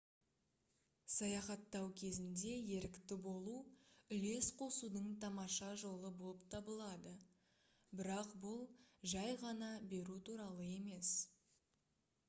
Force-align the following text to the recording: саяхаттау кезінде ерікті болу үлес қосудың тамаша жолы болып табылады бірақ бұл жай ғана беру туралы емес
саяхаттау 1.15 1.83
кезінде 2.01 2.53
ерікті 2.77 3.17
болу 3.27 3.53
үлес 4.17 4.47
қосудың 4.63 5.11
тамаша 5.27 5.69
жолы 5.83 6.11
болып 6.23 6.41
табылады 6.57 7.13
бірақ 8.01 8.35
бұл 8.47 8.65
жай 9.15 9.39
ғана 9.45 9.71
беру 9.95 10.17
туралы 10.31 10.69
емес 10.81 11.13